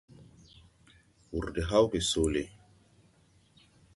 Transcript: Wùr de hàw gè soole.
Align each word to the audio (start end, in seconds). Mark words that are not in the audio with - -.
Wùr 1.29 1.47
de 1.55 1.61
hàw 1.69 1.85
gè 1.91 1.99
soole. 2.09 2.43